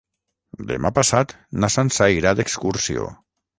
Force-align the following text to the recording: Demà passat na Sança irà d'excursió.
Demà 0.71 0.91
passat 0.99 1.35
na 1.65 1.71
Sança 1.75 2.09
irà 2.17 2.35
d'excursió. 2.43 3.09